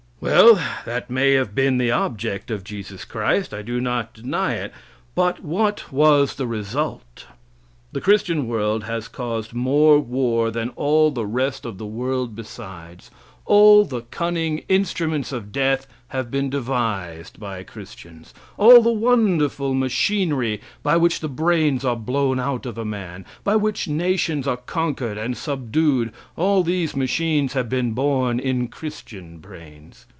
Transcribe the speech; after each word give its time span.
Well, 0.23 0.61
that 0.85 1.09
may 1.09 1.31
have 1.33 1.55
been 1.55 1.79
the 1.79 1.89
object 1.89 2.51
of 2.51 2.63
Jesus 2.63 3.05
Christ. 3.05 3.55
I 3.55 3.63
do 3.63 3.81
not 3.81 4.13
deny 4.13 4.53
it. 4.53 4.71
But 5.15 5.43
what 5.43 5.91
was 5.91 6.35
the 6.35 6.45
result? 6.45 7.25
The 7.91 8.01
Christian 8.01 8.47
world 8.47 8.83
has 8.83 9.07
caused 9.07 9.55
more 9.55 9.97
war 9.99 10.51
than 10.51 10.69
all 10.75 11.09
the 11.09 11.25
rest 11.25 11.65
of 11.65 11.79
the 11.79 11.87
world 11.87 12.35
besides; 12.35 13.09
all 13.47 13.83
the 13.83 14.01
cunning 14.01 14.59
instruments 14.69 15.31
of 15.31 15.51
death 15.51 15.87
have 16.09 16.29
been 16.29 16.51
devised 16.51 17.39
by 17.39 17.63
Christians; 17.63 18.31
all 18.57 18.83
the 18.83 18.91
wonderful 18.91 19.73
machinery 19.73 20.61
by 20.83 20.97
which 20.97 21.21
the 21.21 21.27
brains 21.29 21.83
are 21.83 21.95
blown 21.95 22.39
out 22.39 22.67
of 22.67 22.77
a 22.77 22.85
man, 22.85 23.25
by 23.43 23.55
which 23.55 23.87
nations 23.87 24.47
are 24.47 24.57
conquered 24.57 25.17
and 25.17 25.35
subdued 25.35 26.13
all 26.35 26.61
these 26.61 26.95
machines 26.95 27.53
have 27.53 27.67
been 27.67 27.93
born 27.93 28.39
in 28.39 28.67
Christian 28.67 29.39
brains. 29.39 30.05